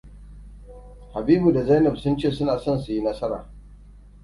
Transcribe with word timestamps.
Habibu 1.13 1.53
da 1.55 1.65
Zainab 1.65 1.95
sun 1.99 2.17
ce 2.17 2.29
suna 2.31 2.57
son 2.63 2.77
su 2.81 2.91
yi 2.91 3.01
nasara. 3.03 3.39